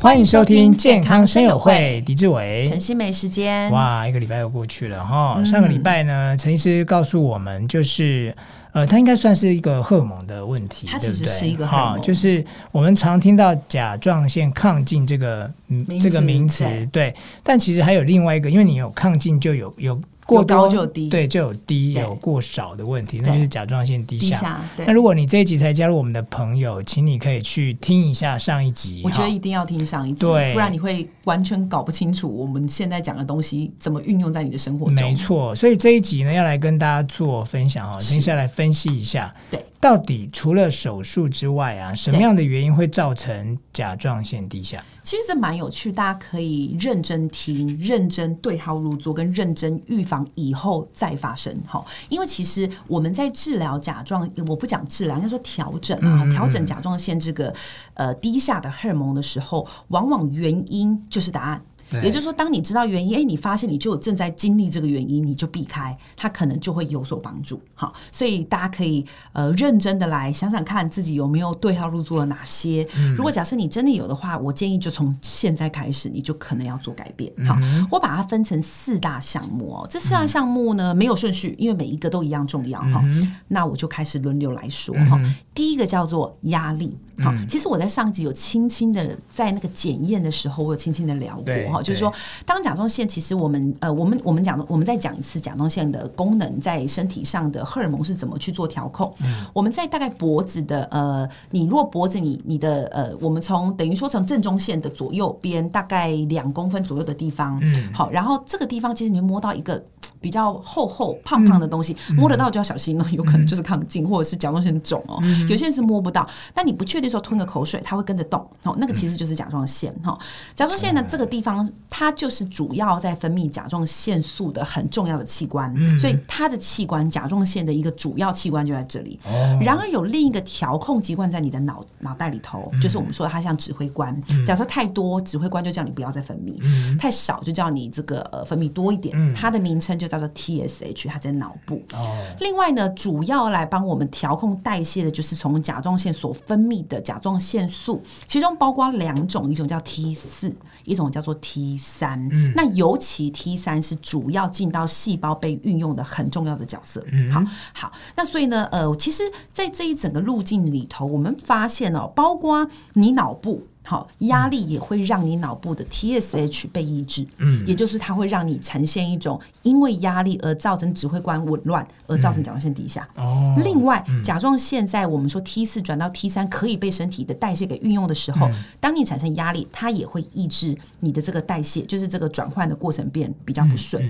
[0.00, 3.70] 欢迎收听健康生友会，狄志伟、陈欣湄时间。
[3.70, 5.34] 哇，一个礼拜又过去了哈。
[5.36, 8.34] 嗯、上个礼拜呢，陈医师告诉我们，就是
[8.72, 12.42] 呃，它应该算是一个荷尔蒙的问题，它其实是一个哈，就是
[12.72, 20.00] 我们常听到甲状腺亢进这个嗯这个名词，对，对，但其实还有另外一个，因为你有亢进就有有。
[20.30, 24.36] 过高就低，对，就有低有过少的问题，那就是甲状腺低下。
[24.36, 29.02] 低下，那如果你这一集才加入我们的朋友，请你可以去听一下上一集。
[29.04, 34.94] 我觉得一定要听上一集，对，不然你会完全搞不清楚我们现在讲的东西怎么运用在你的生活中。
[34.94, 44.84] 没错，所以这一集呢，要来跟大家做分享哈，接下来分析一下，对，到底除了手术之外啊，什么样的原因会造成甲状腺低下？
[45.02, 51.58] 其实这蛮有趣，大家可以认真听、认真对号入座，跟认真预防以后再发生。
[51.66, 57.52] 哈，因为其实我们在治疗甲状，我不讲治疗，应该说调整啊，调整甲状腺这个
[57.94, 61.62] 呃低下的荷尔蒙的时候，往往原因就是答案。
[62.02, 67.60] 也就是说，当你知道原因，哎，你发现你就正在经历这个原因，你就避开，它可能就会有所帮助。
[67.74, 72.86] 好，所以大家可以呃认真的来想想看自己有没有对号入座了哪些。
[72.96, 77.32] 嗯、如果假设你真的有的话，我建议就从现在开始，你就可能要做改变。
[77.46, 79.86] 好，嗯、我把它分成四大项目哦。
[79.90, 83.00] 这四大项目呢、嗯、没有顺序，因为每一个都一样重要哈。
[83.04, 85.18] 嗯、那我就开始轮流来说哈。
[85.22, 86.96] 嗯、第一个叫做压力。
[87.22, 92.12] 好，其实我在上集有轻轻的在那个检验的时候，我有轻轻的聊过哈，就是说，
[92.44, 99.12] 当甲状腺其实我们呃，我们我们讲，我们再讲一次甲状腺的功能在身体上的荷尔蒙是怎么去做调控。
[99.22, 109.82] 嗯、我们在大概脖子的呃，你如果脖子你你的呃，我们从等于说从正中线的左右边大概两公分左右的地方，嗯，好，然后这个地方其实你会摸到一个。
[110.22, 115.18] 比较厚厚胖胖的东西，嗯、摸得到就要小心了，有可能就是亢进、嗯、或者是甲状腺肿哦。
[115.22, 118.76] 嗯、有些人是摸不到，但你不确定的时候吞个口水，它会跟着动哦。
[118.78, 120.16] 那个其实就是甲状腺哈。
[120.54, 129.18] 甲状腺呢，这个地方它就是主要在分泌甲状腺素的很重要的器官，嗯、所以它的器官甲状腺的一个主要器官就在这里。
[129.24, 134.14] 哦、然而有另一个调控机关在你的脑脑袋里头，就是我们说的它像指挥官。
[134.28, 139.16] 嗯、假如说太多，指挥官就叫你不要再分泌；嗯、太少，就叫你这个呃分泌多一点。
[139.16, 140.10] 嗯、它的名称就。
[140.10, 141.80] 叫做 TSH，它在脑部。
[141.92, 142.08] Oh.
[142.40, 152.28] 另外呢，主要来帮我们调控代谢的，就是从甲状腺所分泌的甲状腺素，其中包括两种，一种叫 T 四，一种叫做 T 三。
[152.30, 152.52] 嗯。
[152.54, 157.04] 那尤其 T 三是主要进到细胞被运用的很重要的角色。
[157.10, 157.32] 嗯。
[157.32, 163.66] 好，好，那所以呢，呃，其实，在这一整个路径里头，我们发现哦，包括你脑部。
[163.82, 173.08] 好，压力也会让你脑部的 TSH 被抑制，嗯，也就是它会让你呈现一种因为压力而造成指挥官紊乱，而造成甲状腺低下。
[173.16, 178.48] 哦，另外，甲状腺在我们说 T 四转到 T 三可以被身体的代谢给运用的时候，
[178.78, 184.08] 当你产生压力，它也会抑制你的这个代谢，就是这个转换的过程变比较不顺。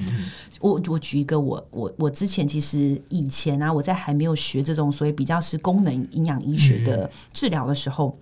[0.60, 8.18] 我我举一个，我我我之前其实以前啊，我在还没有学这种所谓比较是功能营养医学的治疗的时候。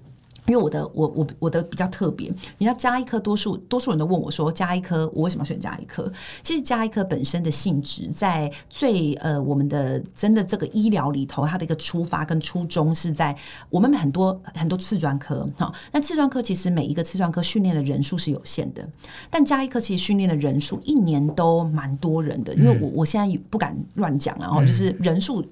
[0.48, 6.10] 因为我的我我我的比较特别，你要加一科，多数多数人都问我说，加一科我为什么要选加一科？
[6.42, 13.36] 其实加一科本身的性质，在最呃我们的真的这个医疗里头，它的一个出发跟初衷是在
[13.68, 18.88] 我们很多很多次专科哈，那次专科其实每一个次专科训练的人数是有限的，
[19.28, 25.44] 但加一科其实训练的人数一年都蛮多人的，因为我我现在不敢乱讲，然后就是人数。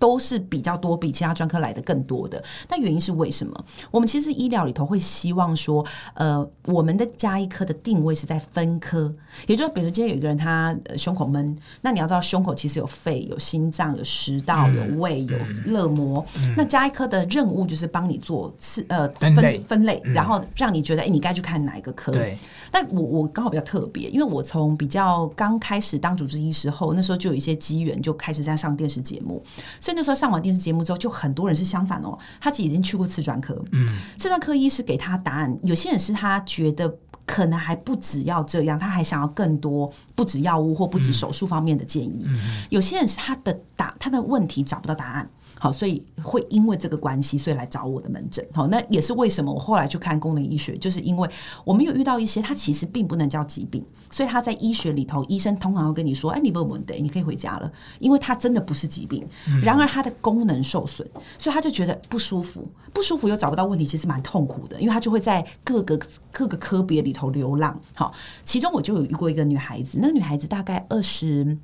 [0.00, 2.42] 都是比较多，比其他专科来的更多的。
[2.68, 3.64] 那原因是为什么？
[3.90, 5.84] 我们其实医疗里头会希望说，
[6.14, 9.14] 呃，我们的加医科的定位是在分科，
[9.46, 16.24] 也就是比如今天有一个人他胸口闷，那你要知道胸口其实有肺、有心脏、有食道、有胃、有热膜。
[16.38, 19.34] 嗯、那加医科的任务就是帮你做次呃分
[19.64, 22.10] 分类，然后让你觉得哎，你该去看哪一个科。
[22.10, 22.38] 对。
[22.72, 29.42] 但我我刚好比较特别，因为我从比较刚开始当主治医师后，那时候就有一些机缘，就开始在上电视节目。
[29.80, 36.88] 所以那时候上完电视节目之后，就很多人是相反哦，他其实已经去过次专科，嗯，次专科医师给他答案，有些人是他觉得
[37.30, 42.24] 可能还不只要这样，他还想要更多，不止药物或不止手术方面的建议。
[42.26, 45.30] 嗯，有些人是他的答他的问题找不到答案。
[45.58, 48.44] 好，所以会因为这个关系，所以来找我的门诊。
[48.52, 51.28] 好，那也是为什么我后来去看功能医学，就是因为
[51.64, 59.26] 我们有遇到一些，他其实并不能叫疾病，所以他在医学里头，医生通常会跟你说：“哎，你不问题，你可以回家了。”因为它真的不是疾病，
[59.62, 61.06] 然而他的功能受损，
[61.36, 65.98] 所以他就觉得不舒服，不舒服又找不到问题，其实蛮痛苦的，因为他就会在各个
[66.32, 67.78] 各个科别里头流浪。
[67.94, 71.58] 好，其中我就有遇过一个女孩子，那个女孩子大概二十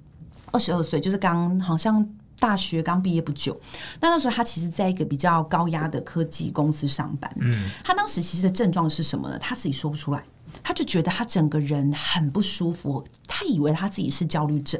[0.50, 2.06] 二十二岁，就是刚好像。
[2.38, 3.58] 大学刚毕业不久。
[3.98, 7.34] 那那时候他其实在一个比较高压的科技公司上班。
[7.36, 9.38] 嗯，他当时其实的症状是什么呢？
[9.38, 10.22] 他自己说不出来，
[10.62, 14.78] 他就觉得他整个人很不舒服，他以为他自己是焦虑症。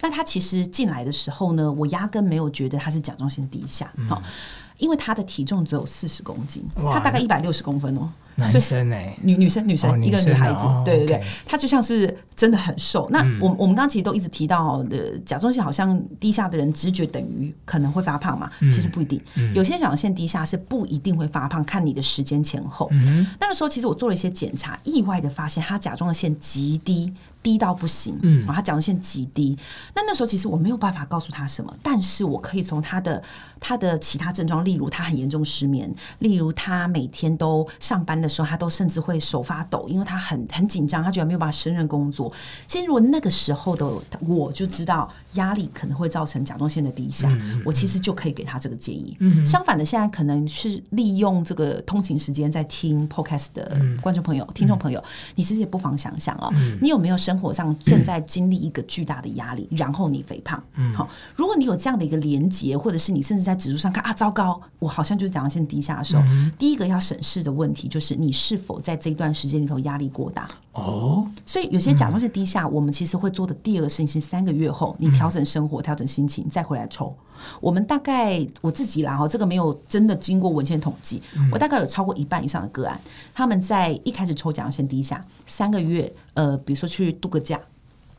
[0.00, 3.92] 那他其实进来的时候呢，我压根没有觉得他是甲状腺低下。
[4.08, 4.30] 好、嗯，
[4.78, 8.10] 因为他的体重只有四十公斤，他大概一百六十公分哦。
[8.36, 13.08] 男生哎、欸，女女生女生、哦、一个女孩子，哦、对对对，她、就像是真的很瘦。
[13.10, 18.50] 那我、嗯、我们刚刚其实都一直提到的甲状腺好像低下的人，直觉等于可能会发胖嘛？
[18.60, 22.88] 嗯、其实不一定，嗯、有些甲状腺低下是不一定会发胖，看你的时间前后。
[22.92, 28.18] 嗯、那个时候其实我做了一些检查，意外的发现她甲状腺极低，低到不行。
[28.22, 29.56] 嗯，他甲状腺极低。
[29.94, 33.22] 那那时候其实我没有办法告诉他什么，但是我可以从他的
[33.60, 42.32] 他的其他症状，例如他很严重失眠，例如他每天都上班的时候，他都甚至会手发抖，因为他很很紧张，他觉得没有办法胜任工作。
[42.66, 43.88] 其实如果那个时候的
[44.26, 49.16] 我就知道压力可能会造成甲状腺的低下，嗯、我其实就可以给他这个建议。
[49.20, 55.02] 嗯、相反的，现在可能是利用这个通勤时间在听 podcast 的观众朋友、嗯、听众朋友，
[55.34, 60.62] 你其实也不妨想想哦，嗯、你有没有生活上正在经历一个巨大的压力，嗯、然后你肥胖？
[60.76, 68.54] 嗯、好，如果你有这样的一个连结，或者是你甚至在指数上看啊，糟糕，我好像就是甲状腺低下的时候，嗯、第一个要审视的问题就是你是。
[68.54, 70.46] 是否在这一段时间里头压力过大？
[70.74, 77.12] 哦，所以有些甲状腺低下，我们其实会做的第二个事情是三个月后，你调整生活、调整心情，再回来抽。
[77.60, 81.20] 我们大概我自己啦哈，这个没有真的经过文献统计，
[81.50, 83.00] 我大概有超过一半以上的个案，
[83.34, 87.58] 他们在一开始抽甲状腺低下，三个月，呃，比如说去度个假。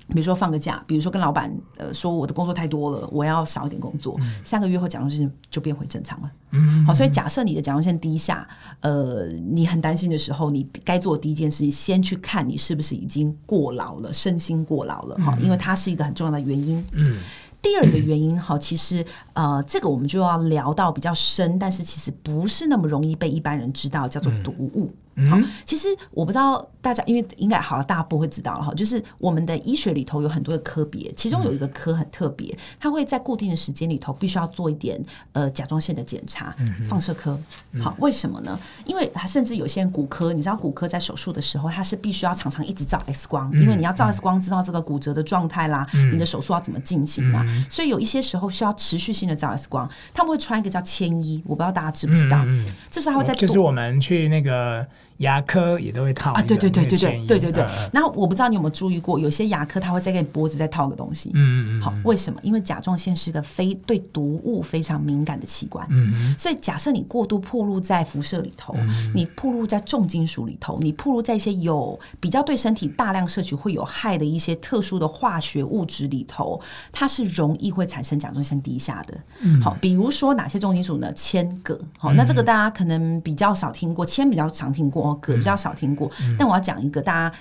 [0.07, 4.15] 比如说放个假，比如说跟老板呃说我的工作太多了，我要少一点工作。
[4.21, 6.31] 嗯、三个月后甲状腺就变回正常了。
[6.51, 8.47] 嗯，好，所以假设你的甲状腺低下，
[8.81, 16.85] 呃，你很担心的时候，你该做的第一件事情，先去看你是不是已经过劳了，身心过劳了哈，嗯、因为它是一个很重要的原因。
[16.91, 17.17] 嗯，
[17.61, 19.03] 第二个原因哈，其实
[19.33, 24.93] 呃，这个我们就要聊到比较深，但是其实不是那么容易被一般人知道，叫做毒物。
[25.15, 28.73] 嗯好，其实我不知道大家，因为应该好，大家不会知道了哈。
[28.73, 35.01] 就是我们的医学里头有很多的科别，其中有一个科很特别，它会在固定的时间里头必须要做一点
[35.31, 36.53] 呃甲状腺的检查，
[36.87, 37.39] 放射科。
[37.81, 38.59] 好，为什么呢？
[38.85, 47.45] 因为它甚至有些人骨科，你知道骨科在手术的时候，它是必须要常常一直照 X 光，因为你要照 X 光知道这个骨折的状态啦，你的手术要怎么进行啦。
[47.69, 52.45] 所以有一些时候需要持续性的照 X 光，他们会穿一个叫铅衣，我不知道大家知不知道？
[52.89, 54.85] 这是他会在就是我们去那个。
[55.17, 57.65] 牙科也都会套啊，对对对对对对对对。
[57.93, 61.31] 然后我不知道你有没有注意过，有些牙科他会再给你脖子再套个东西。
[61.33, 62.39] 嗯嗯好，为什么？
[62.43, 65.87] 因为甲状腺是个非对毒物非常敏感的器官。
[65.89, 68.75] 嗯，所以假设你过度暴露在辐射里头，
[69.13, 76.59] 你暴露在重金属里头，你暴露在一些有比较对身体大量摄取会有害的一些特殊的化学物质里头，
[76.91, 79.17] 它是容易会产生甲状腺低下的。
[79.41, 79.61] 嗯。
[79.61, 81.11] 好，比如说哪些重金属呢？
[81.13, 81.79] 铅、铬。
[81.97, 85.04] 好，那这个大家可能比较少听过，铅比较常听过。
[85.13, 87.35] 铬比较少听过，嗯、但我要讲一个大家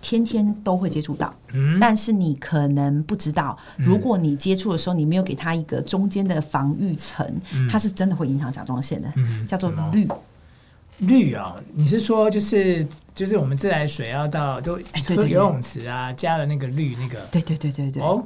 [0.00, 10.08] 天天都会接触到，嗯、但是你可能不知道，如果你接触的时候你没有给他一个中间的防御层，嗯、它是真的会影响甲状腺的，嗯、叫做氯。
[10.98, 12.86] 氯啊、哦，你是说就是？
[13.14, 14.76] 就是我们自来水要到都
[15.06, 17.20] 喝游泳池啊，加了那个氯那个。
[17.30, 18.02] 对对对对对。
[18.02, 18.20] 哦，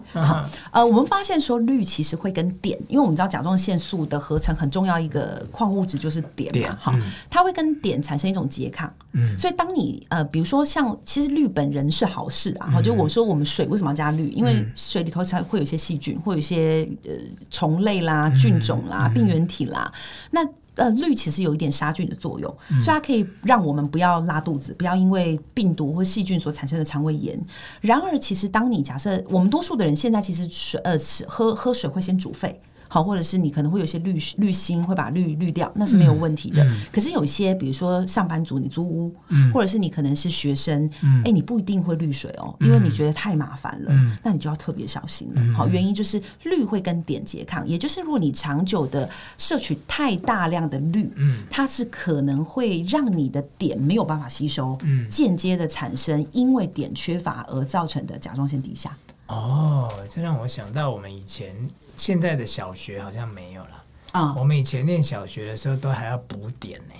[0.73, 8.91] 呃，我们发现说氯其实会跟碘，因为我们知道甲状腺素的合成很重要一个矿物质就是碘嘛，哈，它会跟碘产生一种拮抗。
[9.13, 9.37] 嗯。
[9.37, 14.31] 所以当你呃，比如说像其实氯本人是好事啊，哈，就我说我们水为什么要加氯？
[14.31, 17.13] 因为水里头才会有一些细菌，会有一些呃
[17.51, 19.93] 虫类啦、菌种啦、病原体啦，
[20.31, 20.41] 那。
[20.79, 27.39] 呃，氯其实有一点杀菌的作用，嗯、所以它可以让我们不要拉肚子，不要因为病毒或细菌所产生的肠胃炎。
[27.83, 32.59] 然而，其实当你假设我们多数的人现在其实水呃吃喝喝水会先煮沸。
[32.89, 36.65] 好，或者是你可能会有些滤滤芯会把滤滤掉，那是没有问题的。
[36.65, 36.69] 嗯。
[36.69, 40.91] 嗯、可是有一些，比如说上班族，你租屋，嗯、或者是你可能是学生，
[41.25, 45.55] 哎、你不一定会滤水哦，因为你觉得太麻烦了，嗯、那你就要特别小心了。
[45.55, 54.79] 好，原因就是氯会跟碘拮抗，也就是如果你长久的摄取太大量的氯，嗯、它是可能会让你的碘没有办法吸收，
[55.11, 58.97] 间、嗯、接的产生因为碘缺乏而造成的甲状腺低下。
[59.29, 61.55] 哦，这让我想到我们以前
[61.97, 64.35] 现在的小学好像没有了啊。
[64.37, 66.95] 我们以前念小学的时候都还要补点呢。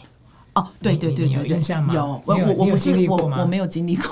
[0.55, 1.95] 哦，对对对对，有印象吗？
[1.95, 4.09] 有，我我我不是我我没有经历过。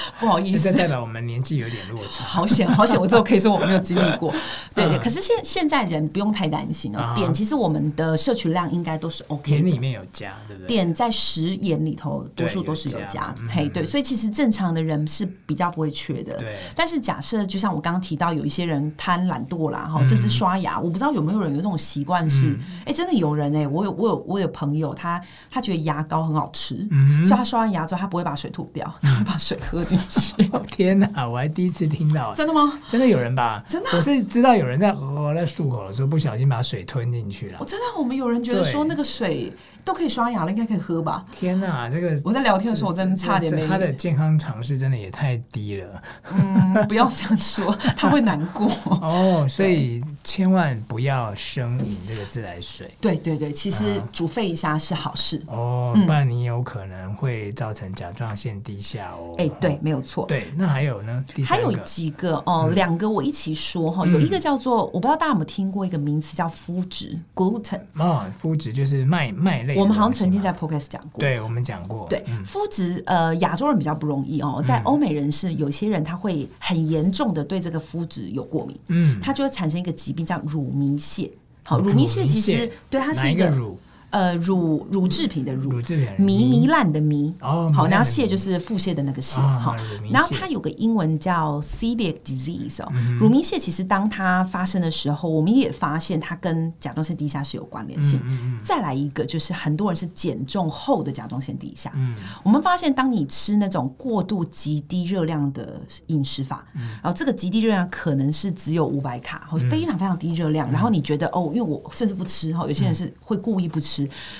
[0.20, 2.24] 不好意思，这代表我们年纪有点落差。
[2.24, 3.00] 好险，好险！
[3.00, 4.32] 我之后可以说我没有经历过。
[4.74, 7.12] 对对，可是现现在人不用太担心哦。
[7.14, 9.50] 点其实我们的摄取量应该都是 OK。
[9.50, 10.76] 碘里面有加，对不对？
[10.76, 13.34] 碘在食盐里头多数都是有加。
[13.48, 16.36] 嘿，对，所以其实正常的人是比较不会缺的。
[16.36, 16.56] 对。
[16.74, 26.76] 但是假设就像我刚刚提到，有一些人贪懒惰啦，哈，甚至刷牙，我不知道有没有人有这种习惯是，哎，真的有人哎，我有我有我有朋友，他他觉得牙膏很好吃，
[27.24, 30.48] 所以他刷完牙之后，他不会把水吐掉，他会把水喝进去。
[30.68, 32.78] 天哪，我还第一次听到，真的吗？
[32.88, 33.64] 真的有人吧？
[33.66, 37.56] 真的，我是知道有人在呃在漱口的时候不小心把水吞进去了。
[37.58, 39.52] 我真的，我们有人觉得说那个水。
[39.88, 41.24] 都可以刷牙了，应该可以喝吧？
[41.32, 43.66] 天哪，这个我在聊天的时候，我真的差点没。
[43.66, 46.02] 他的健康常识真的也太低了。
[46.30, 48.68] 嗯，不要这样说， 他会难过。
[49.00, 52.90] 哦，所以千万不要生饮这个自来水。
[53.00, 55.42] 对对对，其实煮沸一下是好事。
[55.46, 59.34] 哦，不然你有可能会造成甲状腺低下哦。
[59.38, 60.26] 哎，对，没有错。
[60.26, 61.24] 对，那还有呢？
[61.46, 64.06] 还有几个哦，两个我一起说哈。
[64.06, 67.80] 有一个叫做，我不知道大家有没有听过一个名词叫麸质 （gluten）。
[67.96, 69.77] 啊，麸质就是麦麦类。
[69.78, 72.06] 我们好像曾经在 Podcast 讲过，对，我们讲过。
[72.08, 81.30] 对，肤质呃，亚洲人比较不容易哦，在欧美人士，有些人他会很严重的对这个肤质有过敏，嗯，他就会产生一个疾病叫乳糜泻。
[81.64, 83.78] 好，乳糜泻其实对它是一个乳。
[84.10, 89.76] 呃，乳乳制品的乳，糜糜烂的糜，好，然后泻就是腹泻的那个泻，好，
[90.10, 98.18] 然后它有个英文叫 celiac disease 哦，乳糜泻其实当它发生的时候，我们也发现它跟甲状腺低下是有关联性。
[98.64, 102.14] 再来一个就是很多人是减重后的甲状腺低下，嗯。
[102.42, 106.80] 我们发现当你吃那种过度极低热量的饮食法，嗯。
[107.02, 113.97] 然后这个极低热量可能是只有五百卡，非常非常低热量，然后你觉得哦，因为我甚至不吃哈，有些人是会故意不吃。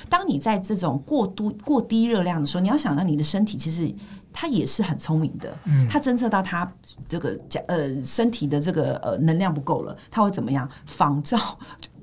[0.08, 3.90] 当你在这种过度过低热量的时候，你要想到你的身体其实
[4.32, 6.70] 它也是很聪明的，嗯，它侦测到它
[7.08, 11.58] 这个呃身体的这个呃能量不够了，它会怎么样仿照？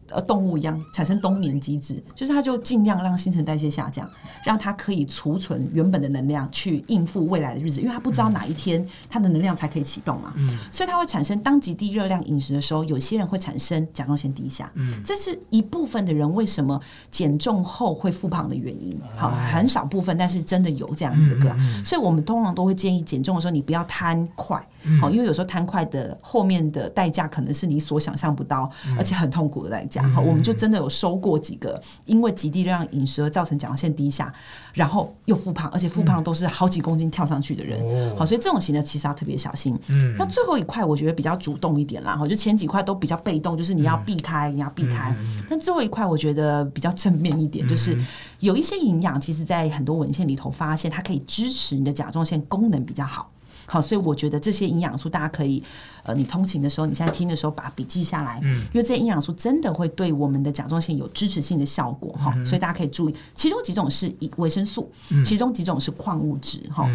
[0.10, 4.08] 呃，动物一样产生冬眠机制，就是它就尽量让新陈代谢下降，
[4.44, 10.32] 让它可以储存原本的能量去应付未来的日子，因为它不知道哪一天它的能量才可以启动嘛。
[10.38, 14.72] 嗯，所以它会产生当极低热量饮食的时候，有些人会产生甲状腺低下。
[14.76, 18.96] 嗯，这是一部分的人为什么减重后会复胖的原因。
[19.18, 21.56] 好，很少部分，但是真的有这样子的个。
[21.84, 24.64] 所以我们通常都会建议减重的时候，你不要贪快。
[25.02, 28.70] 好，因为有时候贪快的后面的代价可能是你所想象不到，
[29.00, 29.95] 而且很痛苦的代价。
[30.04, 34.34] 好，我们就真的有收过几个，因为极低热量饮食而造成甲状腺低下，
[34.74, 38.16] 然后又复胖，而且复胖都是好几公斤跳上去的人。
[38.16, 39.78] 好，所以这种型的其实要特别小心。
[39.90, 45.16] 嗯，那最后一块我觉得比较主动一点啦，哈，就前几块都比较被动，就是你要避开，你要避开。
[45.50, 47.98] 但最后一块我觉得比较正面一点，就是
[48.40, 53.32] 有一些营养，其实在很多文献里头发现，它可以支持你的甲状腺功能比较好。
[53.68, 55.64] 好，所以我觉得这些营养素大家可以，
[56.04, 64.92] 呃，你通勤的时候，你现在听的时候把笔记下来，嗯，因为这些营养素真的会对我们的甲状腺有支持性的效果哈，所以大家可以注意，其中几种是维生素，
[65.26, 66.88] 其中几种是矿物质哈。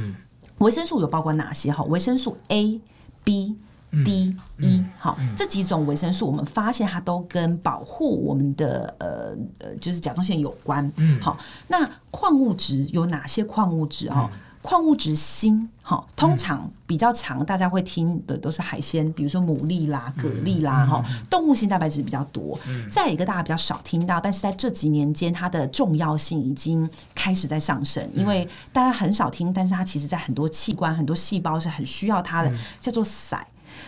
[0.59, 1.83] 维生素有包括哪些哈？
[1.85, 2.81] 维生素 A、
[3.25, 3.57] B、
[4.05, 11.37] D、E，好，这几种维生素我们发现它都跟保护我们的呃呃就是甲状腺有关，嗯，好，
[11.67, 14.31] 那矿物质有哪些矿物质哈？
[14.63, 21.03] 矿物质锌，哈，通常比较常，大家会听的都是海鲜，比如说牡蛎啦、蛤蜊啦，哈。
[21.31, 22.59] 动物性蛋白质比较多。
[22.91, 33.41] 再一个大家比较少听到，但是在这几年间，它的重要性已经开始在上升，因为大家很少听，但是它其实在很多器官、很多细胞是很需要它的，叫做硒。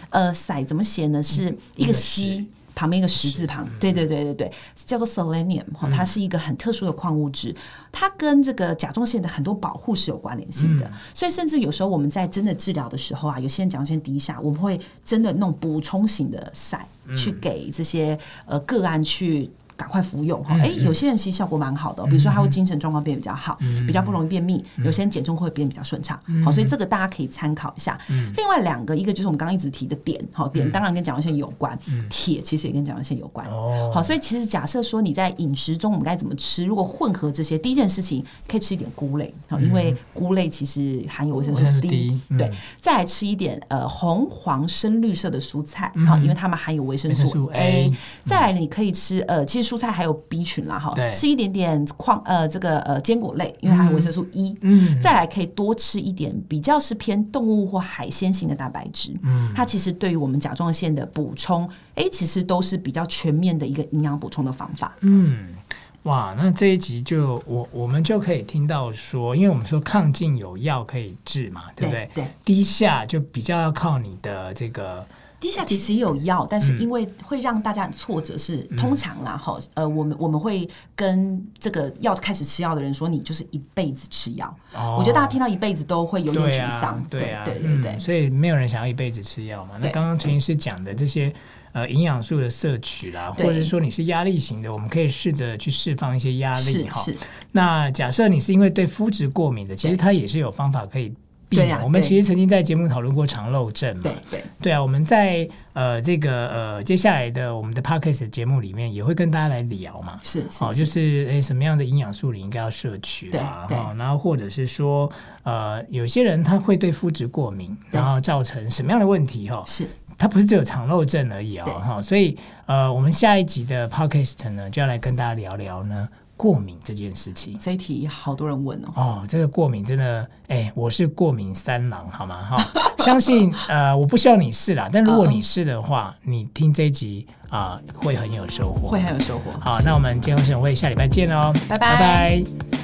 [0.09, 1.23] 呃，硒怎么写呢？
[1.23, 2.47] 是一个硒。
[2.75, 7.55] 旁边一个十字旁，对对对对对，叫做 selenium 哈，它是一个很特殊的矿物质，
[7.91, 16.87] 它跟这个甲状腺的很多保护是有关联性的，所以甚至有时候我们在真的治疗的时候啊，有些人甲状腺低下，我们会真的弄补充型的塞
[17.17, 19.50] 去给这些呃个案去。
[19.82, 20.56] 赶快服用哈！
[20.60, 26.16] 哎，有些人其实效果蛮好的，比如说他会精神状况变比较好，比较不容易便秘；有些人减重会变比较顺畅。
[26.44, 27.98] 好，所以这个大家可以参考一下。
[28.36, 31.76] 另外两个，一个就是我们刚刚一直提的碘，好，碘当然跟甲状腺有关，
[32.08, 33.44] 铁其实也跟甲状腺有关。
[33.92, 36.64] 好，所以其实假设说你在饮食中我们该怎么吃？
[36.64, 42.16] 如果混合这些，第一件事情可以吃一点菇类，好，因为菇类其实含有维生素 D。
[42.38, 42.48] 对，
[42.80, 47.92] 再来吃一点呃红黄深绿色的蔬菜，好，因为它们含有维生素 A。
[48.24, 49.72] 再来你可以吃呃，其实。
[49.73, 54.55] 蔬菜还有 B 群啦，哈，吃一点点矿呃这个呃坚果类，因为它有维生素 E。
[54.61, 59.14] 嗯，再来可以多吃一点比较是偏动物或海鲜型的蛋白质。
[59.23, 64.95] 嗯，它其实对于我们甲状腺的补充，哎，其实都是比较全面的一个营养补充的方法。
[65.00, 65.55] 嗯。
[66.02, 72.11] 哇，那这一集就我我们就可以听到说，因为我们说抗进有药可以治嘛，对不对？
[72.14, 75.07] 对，低下就比较要靠你的这个。
[75.42, 84.46] 低下其实也有药，但是因为会让大家很挫折是，是、嗯、通常啦，哈，呃，我们我们会跟这个要开始吃药的人说，你就是一辈子吃药。
[84.72, 89.72] 哦，我觉得大家听到一辈子都会有点沮丧，对啊，对对对，嗯，所以没有人想要一辈子吃药嘛。
[89.80, 91.34] 那刚刚陈医师讲的这些
[91.72, 97.04] 呃营养素的摄取啦，或者是说你是压力型的，我们可以试着去释放一些压力哈。
[97.50, 101.12] 那假设你是因为对肤质过敏的，其实它也是有方法可以。
[101.56, 104.02] 对我们其实曾经在节目讨论过肠漏症嘛。
[104.02, 110.18] 对对对啊，我们在呃这个呃接下来的我们的 Podcast 节目里面也会跟大家来聊嘛。
[110.23, 113.66] 是，是、哦，就是诶什么样的营养素你应该要摄取啊？
[113.68, 115.11] 哈，然后或者是说
[115.42, 119.62] 呃有些人他会对肤质过敏，然后造成什么样的问题哈？
[119.66, 121.64] 是，他不是只有肠漏症而已哦。
[121.64, 126.09] 哈，所以呃我们下一集的 Podcast 呢就要来跟大家聊聊呢。
[126.42, 128.88] 过敏这件事情，这一题好多人问哦。
[128.96, 132.37] 哦，这个过敏真的，哎，我是过敏三郎，好吗？
[132.42, 139.52] 哈、哦， 相信呃，我不需要你试啦，但如果你是的话，你听这一集啊、呃，会很有收获，会很有收获。
[139.61, 141.92] 好，那我们健康生活会下礼拜见喽，拜拜。
[141.92, 142.81] 拜拜。